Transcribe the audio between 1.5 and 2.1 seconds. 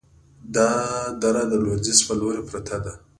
د لویدیځ